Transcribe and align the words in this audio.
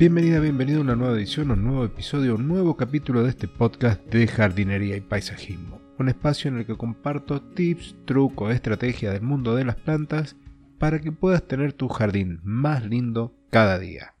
Bienvenida, 0.00 0.40
bienvenido 0.40 0.78
a 0.78 0.84
una 0.84 0.96
nueva 0.96 1.14
edición, 1.14 1.50
un 1.50 1.62
nuevo 1.62 1.84
episodio, 1.84 2.36
un 2.36 2.48
nuevo 2.48 2.74
capítulo 2.74 3.22
de 3.22 3.28
este 3.28 3.48
podcast 3.48 4.02
de 4.06 4.26
jardinería 4.26 4.96
y 4.96 5.02
paisajismo. 5.02 5.78
Un 5.98 6.08
espacio 6.08 6.48
en 6.48 6.56
el 6.56 6.64
que 6.64 6.78
comparto 6.78 7.42
tips, 7.42 7.96
trucos, 8.06 8.54
estrategias 8.54 9.12
del 9.12 9.20
mundo 9.20 9.54
de 9.54 9.66
las 9.66 9.76
plantas 9.76 10.36
para 10.78 11.02
que 11.02 11.12
puedas 11.12 11.46
tener 11.46 11.74
tu 11.74 11.88
jardín 11.88 12.40
más 12.42 12.82
lindo 12.86 13.36
cada 13.50 13.78
día. 13.78 14.14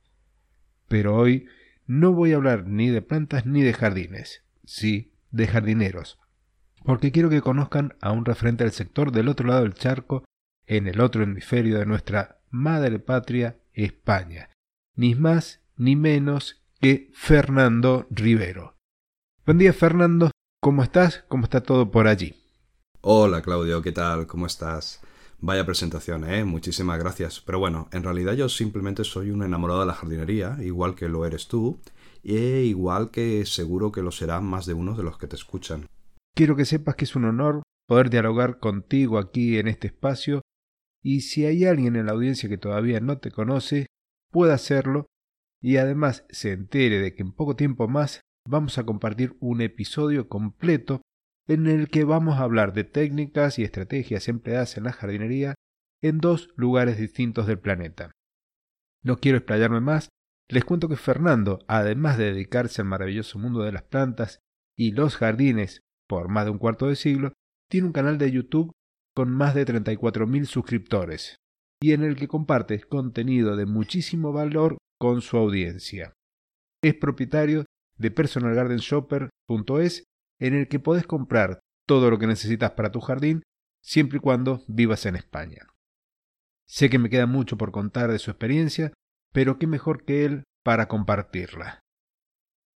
Pero 0.86 1.16
hoy 1.16 1.46
no 1.86 2.12
voy 2.12 2.34
a 2.34 2.36
hablar 2.36 2.66
ni 2.66 2.90
de 2.90 3.00
plantas 3.00 3.46
ni 3.46 3.62
de 3.62 3.72
jardines, 3.72 4.44
sí, 4.66 5.14
de 5.30 5.46
jardineros, 5.46 6.18
porque 6.84 7.10
quiero 7.10 7.30
que 7.30 7.40
conozcan 7.40 7.94
a 8.02 8.12
un 8.12 8.26
referente 8.26 8.64
del 8.64 8.74
sector 8.74 9.12
del 9.12 9.28
otro 9.28 9.48
lado 9.48 9.62
del 9.62 9.72
charco, 9.72 10.24
en 10.66 10.86
el 10.88 11.00
otro 11.00 11.22
hemisferio 11.22 11.78
de 11.78 11.86
nuestra 11.86 12.42
madre 12.50 12.98
patria, 12.98 13.56
España, 13.72 14.50
ni 14.94 15.14
más 15.14 15.59
ni 15.80 15.96
menos 15.96 16.62
que 16.78 17.10
Fernando 17.14 18.06
Rivero. 18.10 18.76
Buen 19.46 19.56
día 19.56 19.72
Fernando, 19.72 20.30
¿cómo 20.60 20.82
estás? 20.82 21.24
¿Cómo 21.26 21.44
está 21.44 21.62
todo 21.62 21.90
por 21.90 22.06
allí? 22.06 22.34
Hola 23.00 23.40
Claudio, 23.40 23.80
¿qué 23.80 23.90
tal? 23.90 24.26
¿Cómo 24.26 24.44
estás? 24.44 25.00
Vaya 25.38 25.64
presentación, 25.64 26.28
¿eh? 26.28 26.44
Muchísimas 26.44 26.98
gracias. 26.98 27.40
Pero 27.40 27.60
bueno, 27.60 27.88
en 27.92 28.02
realidad 28.02 28.34
yo 28.34 28.50
simplemente 28.50 29.04
soy 29.04 29.30
un 29.30 29.42
enamorado 29.42 29.80
de 29.80 29.86
la 29.86 29.94
jardinería, 29.94 30.58
igual 30.60 30.94
que 30.94 31.08
lo 31.08 31.24
eres 31.24 31.48
tú, 31.48 31.80
e 32.22 32.64
igual 32.66 33.10
que 33.10 33.46
seguro 33.46 33.90
que 33.90 34.02
lo 34.02 34.10
serán 34.10 34.44
más 34.44 34.66
de 34.66 34.74
uno 34.74 34.94
de 34.94 35.02
los 35.02 35.16
que 35.16 35.28
te 35.28 35.36
escuchan. 35.36 35.86
Quiero 36.36 36.56
que 36.56 36.66
sepas 36.66 36.94
que 36.94 37.06
es 37.06 37.16
un 37.16 37.24
honor 37.24 37.62
poder 37.88 38.10
dialogar 38.10 38.58
contigo 38.58 39.16
aquí 39.16 39.56
en 39.56 39.66
este 39.66 39.86
espacio 39.86 40.42
y 41.02 41.22
si 41.22 41.46
hay 41.46 41.64
alguien 41.64 41.96
en 41.96 42.04
la 42.04 42.12
audiencia 42.12 42.50
que 42.50 42.58
todavía 42.58 43.00
no 43.00 43.16
te 43.16 43.30
conoce, 43.30 43.86
pueda 44.30 44.52
hacerlo 44.52 45.06
y 45.62 45.76
además 45.76 46.24
se 46.30 46.52
entere 46.52 47.00
de 47.00 47.14
que 47.14 47.22
en 47.22 47.32
poco 47.32 47.56
tiempo 47.56 47.88
más 47.88 48.20
vamos 48.48 48.78
a 48.78 48.84
compartir 48.84 49.36
un 49.40 49.60
episodio 49.60 50.28
completo 50.28 51.02
en 51.46 51.66
el 51.66 51.88
que 51.88 52.04
vamos 52.04 52.38
a 52.38 52.42
hablar 52.42 52.72
de 52.72 52.84
técnicas 52.84 53.58
y 53.58 53.64
estrategias 53.64 54.28
empleadas 54.28 54.76
en 54.76 54.84
la 54.84 54.92
jardinería 54.92 55.54
en 56.02 56.18
dos 56.18 56.50
lugares 56.56 56.96
distintos 56.98 57.46
del 57.46 57.58
planeta. 57.58 58.12
No 59.02 59.18
quiero 59.18 59.38
explayarme 59.38 59.80
más, 59.80 60.08
les 60.48 60.64
cuento 60.64 60.88
que 60.88 60.96
Fernando, 60.96 61.60
además 61.68 62.18
de 62.18 62.26
dedicarse 62.26 62.82
al 62.82 62.88
maravilloso 62.88 63.38
mundo 63.38 63.62
de 63.62 63.72
las 63.72 63.82
plantas 63.82 64.40
y 64.76 64.92
los 64.92 65.16
jardines 65.16 65.82
por 66.08 66.28
más 66.28 66.44
de 66.44 66.50
un 66.50 66.58
cuarto 66.58 66.88
de 66.88 66.96
siglo, 66.96 67.32
tiene 67.70 67.86
un 67.86 67.92
canal 67.92 68.18
de 68.18 68.32
YouTube 68.32 68.72
con 69.14 69.30
más 69.30 69.54
de 69.54 69.64
34.000 69.64 70.44
suscriptores 70.44 71.36
y 71.80 71.92
en 71.92 72.02
el 72.02 72.16
que 72.16 72.26
comparte 72.26 72.80
contenido 72.80 73.56
de 73.56 73.66
muchísimo 73.66 74.32
valor 74.32 74.76
con 75.00 75.22
su 75.22 75.38
audiencia. 75.38 76.12
Es 76.82 76.94
propietario 76.94 77.64
de 77.96 78.10
personalgardenshopper.es 78.10 80.04
en 80.38 80.54
el 80.54 80.68
que 80.68 80.78
podés 80.78 81.06
comprar 81.06 81.60
todo 81.86 82.10
lo 82.10 82.18
que 82.18 82.26
necesitas 82.26 82.72
para 82.72 82.92
tu 82.92 83.00
jardín 83.00 83.42
siempre 83.82 84.18
y 84.18 84.20
cuando 84.20 84.62
vivas 84.68 85.06
en 85.06 85.16
España. 85.16 85.66
Sé 86.68 86.90
que 86.90 86.98
me 86.98 87.10
queda 87.10 87.26
mucho 87.26 87.56
por 87.56 87.72
contar 87.72 88.12
de 88.12 88.18
su 88.18 88.30
experiencia, 88.30 88.92
pero 89.32 89.58
qué 89.58 89.66
mejor 89.66 90.04
que 90.04 90.24
él 90.24 90.44
para 90.62 90.86
compartirla. 90.86 91.80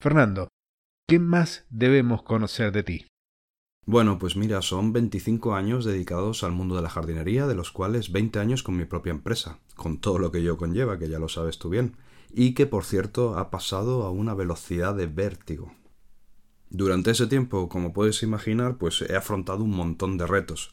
Fernando, 0.00 0.48
¿qué 1.06 1.18
más 1.18 1.66
debemos 1.68 2.22
conocer 2.22 2.72
de 2.72 2.82
ti? 2.82 3.06
Bueno, 3.86 4.18
pues 4.18 4.34
mira, 4.34 4.62
son 4.62 4.94
25 4.94 5.54
años 5.54 5.84
dedicados 5.84 6.42
al 6.42 6.52
mundo 6.52 6.74
de 6.74 6.80
la 6.80 6.88
jardinería, 6.88 7.46
de 7.46 7.54
los 7.54 7.70
cuales 7.70 8.12
20 8.12 8.38
años 8.38 8.62
con 8.62 8.78
mi 8.78 8.86
propia 8.86 9.10
empresa, 9.10 9.58
con 9.76 9.98
todo 9.98 10.18
lo 10.18 10.32
que 10.32 10.38
ello 10.38 10.56
conlleva, 10.56 10.98
que 10.98 11.10
ya 11.10 11.18
lo 11.18 11.28
sabes 11.28 11.58
tú 11.58 11.68
bien, 11.68 11.96
y 12.32 12.54
que 12.54 12.66
por 12.66 12.84
cierto 12.84 13.36
ha 13.36 13.50
pasado 13.50 14.04
a 14.04 14.10
una 14.10 14.32
velocidad 14.32 14.94
de 14.94 15.06
vértigo. 15.06 15.74
Durante 16.70 17.10
ese 17.10 17.26
tiempo, 17.26 17.68
como 17.68 17.92
puedes 17.92 18.22
imaginar, 18.22 18.78
pues 18.78 19.02
he 19.02 19.16
afrontado 19.16 19.62
un 19.62 19.76
montón 19.76 20.16
de 20.16 20.26
retos, 20.26 20.72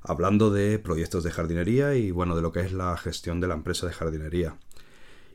hablando 0.00 0.52
de 0.52 0.78
proyectos 0.78 1.24
de 1.24 1.32
jardinería 1.32 1.96
y 1.96 2.12
bueno, 2.12 2.36
de 2.36 2.42
lo 2.42 2.52
que 2.52 2.60
es 2.60 2.72
la 2.72 2.96
gestión 2.96 3.40
de 3.40 3.48
la 3.48 3.54
empresa 3.54 3.88
de 3.88 3.92
jardinería. 3.92 4.56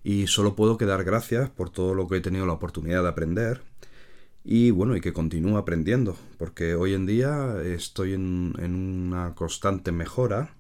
Y 0.02 0.28
solo 0.28 0.56
puedo 0.56 0.78
quedar 0.78 1.04
gracias 1.04 1.50
por 1.50 1.72
todo 1.72 1.94
lo 1.94 2.08
que 2.08 2.18
he 2.18 2.22
tenido 2.22 2.46
la 2.46 2.54
oportunidad 2.54 3.04
de 3.04 3.10
aprender 3.10 3.64
y 4.50 4.72
bueno, 4.72 4.96
y 4.96 5.02
que 5.02 5.12
continúe 5.12 5.58
aprendiendo, 5.58 6.16
porque 6.38 6.74
hoy 6.74 6.94
en 6.94 7.06
día 7.06 7.62
estoy 7.66 8.14
en, 8.14 8.56
una 8.58 9.36
constante 9.36 9.92
mejora, 9.92 10.56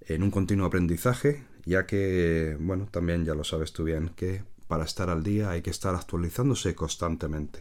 en 0.00 0.24
un 0.24 0.32
continuo 0.32 0.66
aprendizaje, 0.66 1.44
ya 1.64 1.86
que, 1.86 2.56
bueno, 2.58 2.88
también 2.90 3.24
ya 3.24 3.36
lo 3.36 3.44
sabes 3.44 3.72
tú 3.72 3.84
bien, 3.84 4.08
que 4.16 4.42
para 4.66 4.82
estar 4.82 5.08
al 5.08 5.22
día 5.22 5.50
hay 5.50 5.62
que 5.62 5.70
estar 5.70 5.94
actualizándose 5.94 6.74
constantemente. 6.74 7.60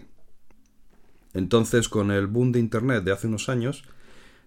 Entonces, 1.36 1.90
con 1.90 2.10
el 2.10 2.26
boom 2.26 2.54
de 2.54 2.60
Internet 2.60 3.04
de 3.04 3.12
hace 3.12 3.28
unos 3.28 3.48
años, 3.48 3.84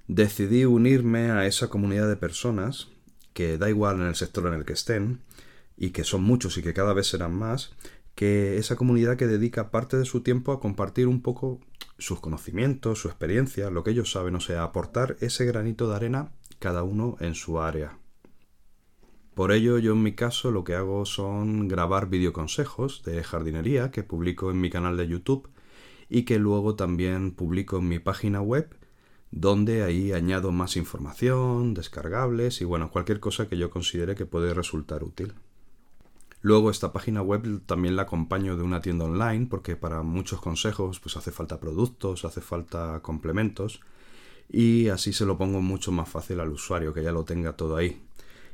decidí 0.08 0.64
unirme 0.64 1.30
a 1.30 1.46
esa 1.46 1.68
comunidad 1.68 2.08
de 2.08 2.16
personas, 2.16 2.88
que 3.34 3.56
da 3.56 3.70
igual 3.70 4.00
en 4.00 4.08
el 4.08 4.16
sector 4.16 4.48
en 4.48 4.54
el 4.54 4.64
que 4.64 4.72
estén, 4.72 5.20
y 5.76 5.90
que 5.90 6.02
son 6.02 6.24
muchos 6.24 6.58
y 6.58 6.62
que 6.62 6.74
cada 6.74 6.92
vez 6.92 7.06
serán 7.06 7.36
más, 7.36 7.70
que 8.14 8.58
esa 8.58 8.76
comunidad 8.76 9.16
que 9.16 9.26
dedica 9.26 9.70
parte 9.70 9.96
de 9.96 10.04
su 10.04 10.22
tiempo 10.22 10.52
a 10.52 10.60
compartir 10.60 11.06
un 11.06 11.22
poco 11.22 11.60
sus 11.98 12.20
conocimientos, 12.20 13.00
su 13.00 13.08
experiencia, 13.08 13.70
lo 13.70 13.84
que 13.84 13.90
ellos 13.90 14.10
saben, 14.10 14.34
o 14.34 14.40
sea, 14.40 14.62
aportar 14.62 15.16
ese 15.20 15.44
granito 15.44 15.88
de 15.88 15.96
arena 15.96 16.32
cada 16.58 16.82
uno 16.82 17.16
en 17.20 17.34
su 17.34 17.60
área. 17.60 17.98
Por 19.34 19.52
ello, 19.52 19.78
yo 19.78 19.92
en 19.92 20.02
mi 20.02 20.12
caso 20.12 20.50
lo 20.50 20.64
que 20.64 20.74
hago 20.74 21.06
son 21.06 21.68
grabar 21.68 22.10
videoconsejos 22.10 23.02
de 23.04 23.22
jardinería 23.22 23.90
que 23.90 24.02
publico 24.02 24.50
en 24.50 24.60
mi 24.60 24.70
canal 24.70 24.96
de 24.96 25.08
YouTube 25.08 25.48
y 26.08 26.24
que 26.24 26.38
luego 26.38 26.74
también 26.74 27.30
publico 27.30 27.78
en 27.78 27.88
mi 27.88 28.00
página 28.00 28.42
web, 28.42 28.76
donde 29.30 29.82
ahí 29.82 30.12
añado 30.12 30.50
más 30.52 30.76
información, 30.76 31.72
descargables 31.72 32.60
y 32.60 32.64
bueno, 32.64 32.90
cualquier 32.90 33.20
cosa 33.20 33.48
que 33.48 33.56
yo 33.56 33.70
considere 33.70 34.14
que 34.14 34.26
puede 34.26 34.52
resultar 34.52 35.04
útil. 35.04 35.34
Luego 36.42 36.70
esta 36.70 36.92
página 36.92 37.20
web 37.20 37.62
también 37.66 37.96
la 37.96 38.02
acompaño 38.02 38.56
de 38.56 38.62
una 38.62 38.80
tienda 38.80 39.04
online 39.04 39.46
porque 39.46 39.76
para 39.76 40.02
muchos 40.02 40.40
consejos 40.40 40.98
pues 41.00 41.16
hace 41.16 41.32
falta 41.32 41.60
productos, 41.60 42.24
hace 42.24 42.40
falta 42.40 43.00
complementos 43.02 43.80
y 44.48 44.88
así 44.88 45.12
se 45.12 45.26
lo 45.26 45.36
pongo 45.36 45.60
mucho 45.60 45.92
más 45.92 46.08
fácil 46.08 46.40
al 46.40 46.50
usuario 46.50 46.94
que 46.94 47.02
ya 47.02 47.12
lo 47.12 47.24
tenga 47.24 47.56
todo 47.56 47.76
ahí. 47.76 48.02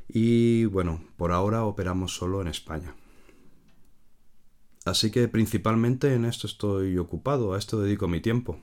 Y 0.09 0.65
bueno, 0.65 1.01
por 1.17 1.31
ahora 1.31 1.63
operamos 1.63 2.13
solo 2.13 2.41
en 2.41 2.47
España. 2.47 2.95
Así 4.85 5.11
que 5.11 5.27
principalmente 5.27 6.13
en 6.13 6.25
esto 6.25 6.47
estoy 6.47 6.97
ocupado, 6.97 7.53
a 7.53 7.57
esto 7.57 7.81
dedico 7.81 8.07
mi 8.07 8.21
tiempo. 8.21 8.59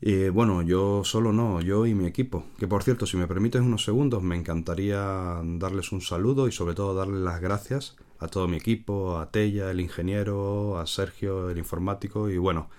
Y 0.00 0.28
bueno, 0.28 0.62
yo 0.62 1.04
solo 1.04 1.32
no, 1.32 1.60
yo 1.60 1.86
y 1.86 1.94
mi 1.94 2.06
equipo. 2.06 2.44
Que 2.58 2.68
por 2.68 2.82
cierto, 2.82 3.06
si 3.06 3.16
me 3.16 3.26
permites 3.26 3.62
unos 3.62 3.84
segundos, 3.84 4.22
me 4.22 4.36
encantaría 4.36 5.40
darles 5.42 5.92
un 5.92 6.00
saludo 6.00 6.48
y 6.48 6.52
sobre 6.52 6.74
todo 6.74 6.94
darles 6.94 7.20
las 7.20 7.40
gracias 7.40 7.96
a 8.18 8.28
todo 8.28 8.48
mi 8.48 8.56
equipo, 8.56 9.18
a 9.18 9.30
Tella, 9.30 9.70
el 9.70 9.80
ingeniero, 9.80 10.78
a 10.78 10.86
Sergio, 10.86 11.50
el 11.50 11.58
informático 11.58 12.30
y 12.30 12.38
bueno, 12.38 12.70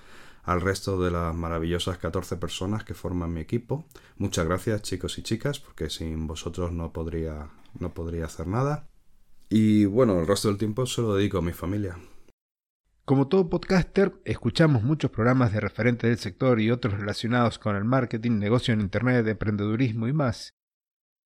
al 0.44 0.62
resto 0.62 1.02
de 1.02 1.12
las 1.12 1.36
maravillosas 1.36 1.98
14 1.98 2.38
personas 2.38 2.84
que 2.84 2.94
forman 2.94 3.34
mi 3.34 3.42
equipo. 3.42 3.86
Muchas 4.18 4.46
gracias 4.46 4.82
chicos 4.82 5.18
y 5.18 5.24
chicas, 5.24 5.60
porque 5.60 5.90
sin 5.90 6.28
vosotros 6.28 6.72
no 6.72 6.94
podría, 6.94 7.50
no 7.80 7.94
podría 7.94 8.26
hacer 8.26 8.48
nada. 8.48 8.88
Y 9.50 9.86
bueno, 9.86 10.20
el 10.20 10.28
resto 10.28 10.50
del 10.50 10.58
tiempo 10.58 10.86
se 10.86 11.02
lo 11.02 11.16
dedico 11.16 11.40
a 11.40 11.42
mi 11.42 11.54
familia. 11.54 11.98
Como 13.08 13.30
todo 13.30 13.50
podcaster, 13.50 14.20
escuchamos 14.26 14.84
muchos 14.84 15.12
programas 15.12 15.54
de 15.54 15.62
referentes 15.62 16.10
del 16.10 16.18
sector 16.18 16.60
y 16.60 16.72
otros 16.72 17.00
relacionados 17.00 17.58
con 17.58 17.78
el 17.78 17.86
marketing, 17.86 18.32
negocio 18.32 18.74
en 18.74 18.82
Internet, 18.82 19.26
emprendedurismo 19.26 20.10
y 20.10 20.12
más. 20.12 20.50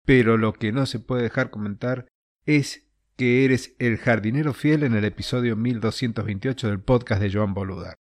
Pero 0.06 0.38
lo 0.38 0.52
que 0.52 0.70
no 0.70 0.86
se 0.86 1.00
puede 1.00 1.24
dejar 1.24 1.50
comentar 1.50 2.06
es 2.46 2.88
que 3.16 3.44
eres 3.44 3.74
el 3.80 3.96
jardinero 3.96 4.52
fiel 4.54 4.84
en 4.84 4.94
el 4.94 5.04
episodio 5.04 5.56
1228 5.56 6.68
del 6.68 6.78
podcast 6.78 7.20
de 7.20 7.32
Joan 7.32 7.52
Boluda. 7.52 7.96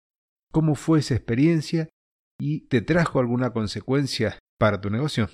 ¿Cómo 0.51 0.73
fue 0.73 0.97
esa 0.97 1.13
experiencia 1.13 1.87
y 2.39 2.61
te 2.61 2.81
trajo 2.81 3.19
alguna 3.19 3.53
consecuencia 3.53 4.39
para 4.57 4.81
tu 4.81 4.89
negocio? 4.89 5.29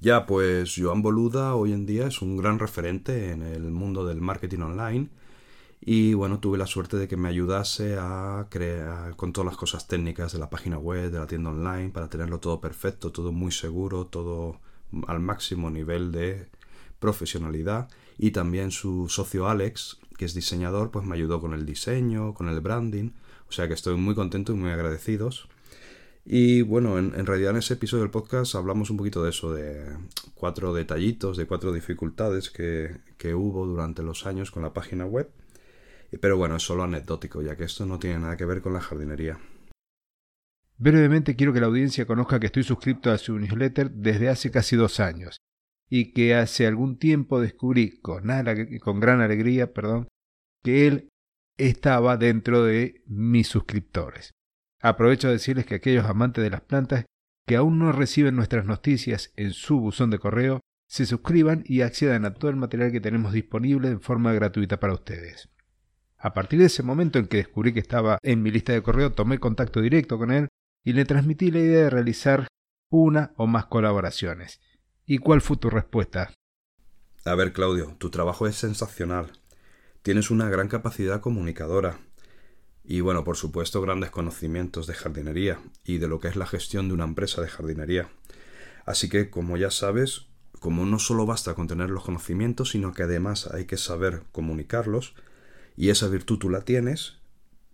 Ya, 0.00 0.26
pues 0.26 0.74
Joan 0.76 1.00
Boluda 1.00 1.54
hoy 1.54 1.74
en 1.74 1.86
día 1.86 2.08
es 2.08 2.22
un 2.22 2.38
gran 2.38 2.58
referente 2.58 3.30
en 3.30 3.42
el 3.42 3.70
mundo 3.70 4.04
del 4.04 4.20
marketing 4.20 4.62
online 4.62 5.10
y 5.80 6.14
bueno, 6.14 6.40
tuve 6.40 6.58
la 6.58 6.66
suerte 6.66 6.96
de 6.96 7.06
que 7.06 7.16
me 7.16 7.28
ayudase 7.28 7.96
a 7.98 8.46
crear 8.50 9.14
con 9.16 9.32
todas 9.32 9.46
las 9.46 9.56
cosas 9.56 9.86
técnicas 9.86 10.32
de 10.32 10.38
la 10.38 10.50
página 10.50 10.76
web, 10.78 11.10
de 11.10 11.18
la 11.18 11.26
tienda 11.26 11.50
online, 11.50 11.90
para 11.90 12.08
tenerlo 12.08 12.40
todo 12.40 12.60
perfecto, 12.60 13.12
todo 13.12 13.32
muy 13.32 13.52
seguro, 13.52 14.06
todo 14.06 14.60
al 15.06 15.20
máximo 15.20 15.70
nivel 15.70 16.10
de 16.10 16.48
profesionalidad. 16.98 17.88
Y 18.18 18.32
también 18.32 18.72
su 18.72 19.08
socio 19.08 19.48
Alex, 19.48 20.00
que 20.16 20.24
es 20.24 20.34
diseñador, 20.34 20.90
pues 20.90 21.06
me 21.06 21.14
ayudó 21.14 21.40
con 21.40 21.54
el 21.54 21.64
diseño, 21.64 22.34
con 22.34 22.48
el 22.48 22.60
branding, 22.60 23.12
o 23.48 23.52
sea 23.52 23.68
que 23.68 23.74
estoy 23.74 23.96
muy 23.96 24.16
contento 24.16 24.52
y 24.52 24.56
muy 24.56 24.70
agradecidos. 24.70 25.48
Y 26.24 26.62
bueno, 26.62 26.98
en, 26.98 27.24
realidad 27.24 27.52
en 27.52 27.58
ese 27.58 27.74
episodio 27.74 28.02
del 28.02 28.10
podcast 28.10 28.54
hablamos 28.56 28.90
un 28.90 28.98
poquito 28.98 29.22
de 29.22 29.30
eso, 29.30 29.52
de 29.52 29.96
cuatro 30.34 30.74
detallitos, 30.74 31.36
de 31.36 31.46
cuatro 31.46 31.72
dificultades 31.72 32.50
que, 32.50 32.98
que 33.16 33.34
hubo 33.34 33.64
durante 33.64 34.02
los 34.02 34.26
años 34.26 34.50
con 34.50 34.62
la 34.62 34.74
página 34.74 35.06
web 35.06 35.30
Pero 36.20 36.36
bueno, 36.36 36.56
es 36.56 36.62
solo 36.62 36.84
anecdótico, 36.84 37.42
ya 37.42 37.56
que 37.56 37.64
esto 37.64 37.84
no 37.86 37.98
tiene 37.98 38.20
nada 38.20 38.36
que 38.36 38.44
ver 38.44 38.62
con 38.62 38.72
la 38.72 38.80
jardinería. 38.80 39.38
Brevemente 40.78 41.36
quiero 41.36 41.52
que 41.52 41.60
la 41.60 41.66
audiencia 41.66 42.06
conozca 42.06 42.38
que 42.38 42.46
estoy 42.46 42.62
suscrito 42.62 43.10
a 43.10 43.18
su 43.18 43.38
newsletter 43.38 43.90
desde 43.90 44.28
hace 44.28 44.50
casi 44.50 44.76
dos 44.76 45.00
años 45.00 45.38
y 45.90 46.12
que 46.12 46.34
hace 46.34 46.66
algún 46.66 46.98
tiempo 46.98 47.40
descubrí 47.40 48.00
con, 48.00 48.24
con 48.80 49.00
gran 49.00 49.20
alegría 49.20 49.72
perdón, 49.72 50.08
que 50.62 50.86
él 50.86 51.08
estaba 51.56 52.16
dentro 52.16 52.62
de 52.64 53.02
mis 53.06 53.48
suscriptores. 53.48 54.30
Aprovecho 54.80 55.28
a 55.28 55.32
decirles 55.32 55.66
que 55.66 55.74
aquellos 55.74 56.06
amantes 56.06 56.44
de 56.44 56.50
las 56.50 56.60
plantas 56.60 57.04
que 57.46 57.56
aún 57.56 57.78
no 57.78 57.90
reciben 57.90 58.36
nuestras 58.36 58.66
noticias 58.66 59.32
en 59.36 59.52
su 59.52 59.80
buzón 59.80 60.10
de 60.10 60.18
correo, 60.18 60.60
se 60.86 61.06
suscriban 61.06 61.64
y 61.66 61.80
accedan 61.80 62.24
a 62.24 62.34
todo 62.34 62.50
el 62.50 62.56
material 62.56 62.92
que 62.92 63.00
tenemos 63.00 63.32
disponible 63.32 63.88
en 63.88 64.00
forma 64.00 64.32
gratuita 64.32 64.78
para 64.78 64.94
ustedes. 64.94 65.48
A 66.18 66.34
partir 66.34 66.58
de 66.58 66.66
ese 66.66 66.82
momento 66.82 67.20
en 67.20 67.28
que 67.28 67.36
descubrí 67.36 67.72
que 67.72 67.80
estaba 67.80 68.18
en 68.22 68.42
mi 68.42 68.50
lista 68.50 68.72
de 68.72 68.82
correo, 68.82 69.12
tomé 69.12 69.38
contacto 69.38 69.80
directo 69.80 70.18
con 70.18 70.32
él 70.32 70.48
y 70.84 70.92
le 70.92 71.04
transmití 71.04 71.52
la 71.52 71.60
idea 71.60 71.84
de 71.84 71.90
realizar 71.90 72.48
una 72.90 73.32
o 73.36 73.46
más 73.46 73.66
colaboraciones. 73.66 74.60
¿Y 75.06 75.18
cuál 75.18 75.40
fue 75.40 75.56
tu 75.56 75.70
respuesta? 75.70 76.32
A 77.24 77.34
ver, 77.34 77.52
Claudio, 77.52 77.94
tu 77.98 78.10
trabajo 78.10 78.46
es 78.48 78.56
sensacional. 78.56 79.32
Tienes 80.02 80.30
una 80.30 80.48
gran 80.48 80.68
capacidad 80.68 81.20
comunicadora. 81.20 81.98
Y 82.82 83.00
bueno, 83.00 83.22
por 83.22 83.36
supuesto, 83.36 83.80
grandes 83.80 84.10
conocimientos 84.10 84.86
de 84.86 84.94
jardinería 84.94 85.60
y 85.84 85.98
de 85.98 86.08
lo 86.08 86.18
que 86.18 86.28
es 86.28 86.36
la 86.36 86.46
gestión 86.46 86.88
de 86.88 86.94
una 86.94 87.04
empresa 87.04 87.42
de 87.42 87.48
jardinería. 87.48 88.08
Así 88.86 89.08
que, 89.08 89.30
como 89.30 89.56
ya 89.56 89.70
sabes, 89.70 90.26
como 90.58 90.84
no 90.84 90.98
solo 90.98 91.26
basta 91.26 91.54
con 91.54 91.68
tener 91.68 91.90
los 91.90 92.04
conocimientos, 92.04 92.70
sino 92.70 92.92
que 92.92 93.04
además 93.04 93.46
hay 93.52 93.66
que 93.66 93.76
saber 93.76 94.22
comunicarlos, 94.32 95.14
y 95.78 95.90
esa 95.90 96.08
virtud 96.08 96.38
tú 96.38 96.50
la 96.50 96.62
tienes, 96.62 97.18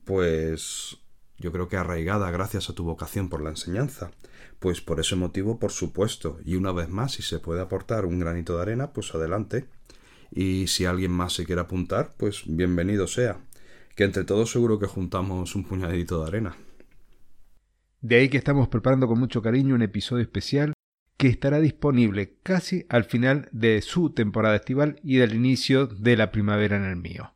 pues 0.04 0.98
yo 1.38 1.52
creo 1.52 1.68
que 1.68 1.78
arraigada 1.78 2.30
gracias 2.30 2.68
a 2.68 2.74
tu 2.74 2.84
vocación 2.84 3.30
por 3.30 3.42
la 3.42 3.48
enseñanza. 3.48 4.10
Pues 4.58 4.82
por 4.82 5.00
ese 5.00 5.16
motivo, 5.16 5.58
por 5.58 5.72
supuesto, 5.72 6.38
y 6.44 6.56
una 6.56 6.70
vez 6.70 6.90
más, 6.90 7.12
si 7.12 7.22
se 7.22 7.38
puede 7.38 7.62
aportar 7.62 8.04
un 8.04 8.20
granito 8.20 8.56
de 8.56 8.62
arena, 8.62 8.92
pues 8.92 9.14
adelante. 9.14 9.64
Y 10.30 10.66
si 10.66 10.84
alguien 10.84 11.12
más 11.12 11.32
se 11.32 11.46
quiere 11.46 11.62
apuntar, 11.62 12.14
pues 12.18 12.42
bienvenido 12.46 13.06
sea. 13.06 13.38
Que 13.96 14.04
entre 14.04 14.24
todos 14.24 14.52
seguro 14.52 14.78
que 14.78 14.86
juntamos 14.86 15.54
un 15.54 15.64
puñadito 15.64 16.20
de 16.20 16.28
arena. 16.28 16.56
De 18.02 18.16
ahí 18.16 18.28
que 18.28 18.36
estamos 18.36 18.68
preparando 18.68 19.06
con 19.08 19.18
mucho 19.18 19.40
cariño 19.40 19.74
un 19.74 19.82
episodio 19.82 20.22
especial 20.22 20.74
que 21.16 21.28
estará 21.28 21.58
disponible 21.58 22.36
casi 22.42 22.84
al 22.90 23.04
final 23.04 23.48
de 23.50 23.80
su 23.80 24.10
temporada 24.10 24.56
estival 24.56 25.00
y 25.02 25.16
del 25.16 25.34
inicio 25.34 25.86
de 25.86 26.18
la 26.18 26.30
primavera 26.30 26.76
en 26.76 26.84
el 26.84 26.96
mío. 26.96 27.33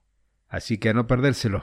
Así 0.48 0.78
que 0.78 0.88
a 0.88 0.94
no 0.94 1.06
perdérselo. 1.06 1.62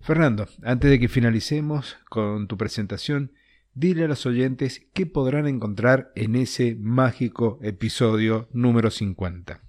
Fernando, 0.00 0.48
antes 0.62 0.90
de 0.90 0.98
que 0.98 1.08
finalicemos 1.08 1.96
con 2.08 2.48
tu 2.48 2.56
presentación, 2.56 3.32
dile 3.74 4.04
a 4.04 4.08
los 4.08 4.26
oyentes 4.26 4.86
qué 4.92 5.06
podrán 5.06 5.46
encontrar 5.46 6.10
en 6.16 6.34
ese 6.34 6.76
mágico 6.80 7.58
episodio 7.62 8.48
número 8.52 8.90
50. 8.90 9.60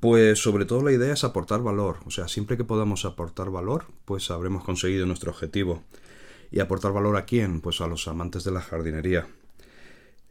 Pues 0.00 0.38
sobre 0.38 0.64
todo 0.64 0.82
la 0.82 0.92
idea 0.92 1.12
es 1.12 1.24
aportar 1.24 1.62
valor, 1.62 1.98
o 2.06 2.10
sea, 2.10 2.28
siempre 2.28 2.56
que 2.56 2.64
podamos 2.64 3.04
aportar 3.04 3.50
valor, 3.50 3.86
pues 4.04 4.30
habremos 4.30 4.64
conseguido 4.64 5.06
nuestro 5.06 5.30
objetivo. 5.30 5.82
¿Y 6.50 6.60
aportar 6.60 6.92
valor 6.92 7.16
a 7.16 7.24
quién? 7.24 7.60
Pues 7.60 7.80
a 7.80 7.86
los 7.86 8.06
amantes 8.06 8.44
de 8.44 8.52
la 8.52 8.60
jardinería. 8.60 9.26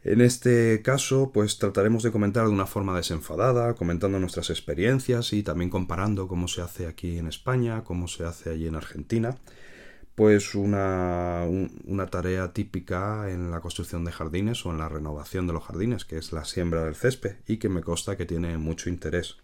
En 0.04 0.20
este 0.20 0.82
caso, 0.82 1.30
pues 1.32 1.58
trataremos 1.58 2.02
de 2.02 2.12
comentar 2.12 2.44
de 2.44 2.52
una 2.52 2.66
forma 2.66 2.94
desenfadada, 2.94 3.74
comentando 3.74 4.18
nuestras 4.20 4.50
experiencias 4.50 5.32
y 5.32 5.42
también 5.42 5.70
comparando 5.70 6.28
cómo 6.28 6.46
se 6.46 6.60
hace 6.60 6.86
aquí 6.86 7.16
en 7.16 7.26
España, 7.26 7.84
cómo 7.84 8.06
se 8.06 8.24
hace 8.24 8.50
allí 8.50 8.66
en 8.66 8.74
Argentina. 8.74 9.38
Pues 10.14 10.54
una, 10.54 11.44
una 11.86 12.06
tarea 12.08 12.52
típica 12.52 13.30
en 13.30 13.50
la 13.50 13.60
construcción 13.60 14.04
de 14.04 14.12
jardines 14.12 14.64
o 14.66 14.72
en 14.72 14.78
la 14.78 14.90
renovación 14.90 15.46
de 15.46 15.54
los 15.54 15.64
jardines, 15.64 16.04
que 16.04 16.18
es 16.18 16.32
la 16.32 16.44
siembra 16.44 16.84
del 16.84 16.94
césped 16.94 17.36
y 17.46 17.56
que 17.56 17.70
me 17.70 17.80
consta 17.80 18.18
que 18.18 18.26
tiene 18.26 18.58
mucho 18.58 18.90
interés. 18.90 19.38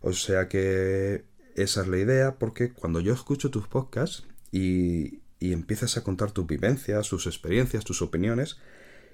O 0.00 0.14
sea 0.14 0.48
que 0.48 1.24
esa 1.54 1.82
es 1.82 1.86
la 1.86 1.98
idea, 1.98 2.36
porque 2.38 2.72
cuando 2.72 3.00
yo 3.00 3.12
escucho 3.12 3.50
tus 3.50 3.68
podcasts 3.68 4.26
y, 4.50 5.20
y 5.38 5.52
empiezas 5.52 5.98
a 5.98 6.02
contar 6.02 6.30
tus 6.30 6.46
vivencias, 6.46 7.10
tus 7.10 7.26
experiencias, 7.26 7.84
tus 7.84 8.00
opiniones, 8.00 8.56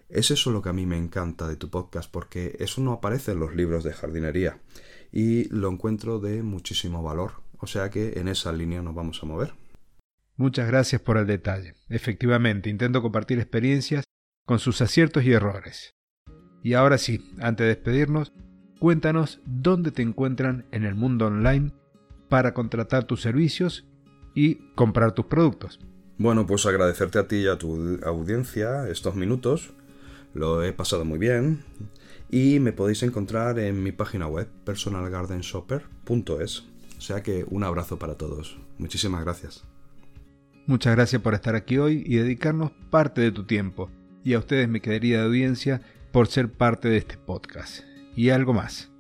es 0.09 0.31
eso 0.31 0.51
lo 0.51 0.63
que 0.63 0.69
a 0.69 0.73
mí 0.73 0.87
me 0.87 0.97
encanta 0.97 1.49
de 1.49 1.57
tu 1.57 1.71
podcast, 1.71 2.11
porque 2.11 2.57
eso 2.61 2.81
no 2.81 2.93
aparece 2.93 3.33
en 3.33 3.41
los 3.41 3.55
libros 3.55 3.85
de 3.85 3.93
jardinería 3.93 4.61
y 5.13 5.49
lo 5.49 5.69
encuentro 5.69 6.21
de 6.21 6.43
muchísimo 6.43 7.03
valor. 7.03 7.33
O 7.59 7.67
sea 7.67 7.91
que 7.91 8.21
en 8.21 8.29
esa 8.29 8.53
línea 8.53 8.83
nos 8.83 8.95
vamos 8.95 9.23
a 9.23 9.27
mover. 9.27 9.55
Muchas 10.37 10.69
gracias 10.69 11.01
por 11.01 11.17
el 11.17 11.27
detalle. 11.27 11.75
Efectivamente, 11.89 12.69
intento 12.69 13.01
compartir 13.03 13.39
experiencias 13.39 14.05
con 14.45 14.59
sus 14.59 14.81
aciertos 14.83 15.25
y 15.25 15.33
errores. 15.33 15.95
Y 16.63 16.75
ahora 16.75 16.99
sí, 16.99 17.33
antes 17.41 17.65
de 17.65 17.75
despedirnos, 17.75 18.33
cuéntanos 18.79 19.41
dónde 19.47 19.91
te 19.91 20.03
encuentran 20.03 20.67
en 20.71 20.85
el 20.85 20.95
mundo 20.95 21.27
online 21.27 21.73
para 22.29 22.53
contratar 22.53 23.05
tus 23.05 23.23
servicios 23.23 23.87
y 24.35 24.57
comprar 24.75 25.13
tus 25.13 25.27
productos. 25.27 25.81
Bueno, 26.19 26.47
pues 26.47 26.67
agradecerte 26.67 27.19
a 27.19 27.27
ti 27.27 27.37
y 27.37 27.49
a 27.49 27.57
tu 27.57 27.99
audiencia 28.05 28.89
estos 28.89 29.15
minutos 29.15 29.75
lo 30.35 30.63
he 30.63 30.73
pasado 30.73 31.05
muy 31.05 31.19
bien 31.19 31.65
y 32.31 32.61
me 32.61 32.73
podéis 32.73 33.03
encontrar 33.03 33.59
en 33.59 33.83
mi 33.83 33.93
página 33.93 34.27
web 34.27 34.49
personalgardenshopper.es. 34.65 36.65
O 36.99 37.01
sea 37.01 37.23
que 37.23 37.45
un 37.49 37.65
abrazo 37.65 37.99
para 37.99 38.17
todos. 38.17 38.59
Muchísimas 38.79 39.25
gracias. 39.25 39.65
Muchas 40.67 40.97
gracias 40.97 41.23
por 41.23 41.35
estar 41.35 41.55
aquí 41.55 41.79
hoy 41.79 42.03
y 42.07 42.17
dedicarnos 42.17 42.73
parte 42.91 43.21
de 43.21 43.31
tu 43.31 43.45
tiempo. 43.45 43.89
Y 44.25 44.35
a 44.35 44.41
ustedes, 44.41 44.69
mi 44.69 44.81
querida 44.81 45.23
audiencia, 45.23 45.83
por 46.11 46.27
ser 46.27 46.51
parte 46.51 46.89
de 46.89 46.97
este 46.97 47.17
podcast. 47.17 47.85
Y 48.17 48.31
algo 48.31 48.53
más. 48.53 48.91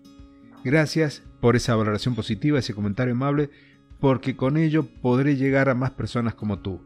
Gracias 0.62 1.24
por 1.40 1.56
esa 1.56 1.74
valoración 1.74 2.14
positiva, 2.14 2.60
ese 2.60 2.74
comentario 2.74 3.14
amable, 3.14 3.50
porque 3.98 4.36
con 4.36 4.56
ello 4.56 4.86
podré 5.02 5.36
llegar 5.36 5.68
a 5.68 5.74
más 5.74 5.90
personas 5.90 6.34
como 6.34 6.60
tú 6.60 6.80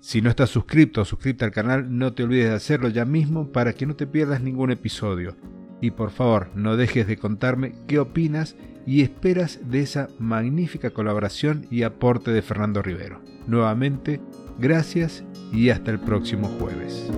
si 0.00 0.22
no 0.22 0.30
estás 0.30 0.50
suscrito 0.50 1.02
o 1.02 1.04
suscrita 1.04 1.44
al 1.44 1.50
canal, 1.50 1.98
no 1.98 2.12
te 2.12 2.22
olvides 2.22 2.50
de 2.50 2.54
hacerlo 2.54 2.88
ya 2.88 3.04
mismo 3.04 3.50
para 3.50 3.72
que 3.72 3.86
no 3.86 3.96
te 3.96 4.06
pierdas 4.06 4.40
ningún 4.40 4.70
episodio. 4.70 5.36
Y 5.80 5.92
por 5.92 6.10
favor, 6.10 6.50
no 6.54 6.76
dejes 6.76 7.06
de 7.06 7.16
contarme 7.16 7.74
qué 7.86 7.98
opinas 7.98 8.56
y 8.86 9.02
esperas 9.02 9.60
de 9.70 9.80
esa 9.80 10.08
magnífica 10.18 10.90
colaboración 10.90 11.66
y 11.70 11.82
aporte 11.82 12.30
de 12.30 12.42
Fernando 12.42 12.82
Rivero. 12.82 13.20
Nuevamente, 13.46 14.20
gracias 14.58 15.24
y 15.52 15.70
hasta 15.70 15.90
el 15.90 16.00
próximo 16.00 16.48
jueves. 16.58 17.10